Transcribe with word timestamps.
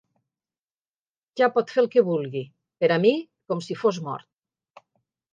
Ja 1.41 1.49
pot 1.57 1.73
fer 1.73 1.81
el 1.83 1.89
que 1.95 2.03
vulgui: 2.07 2.41
per 2.83 2.89
a 2.95 2.97
mi, 3.03 3.11
com 3.53 3.61
si 3.67 3.77
fos 3.83 4.01
mort. 4.07 4.83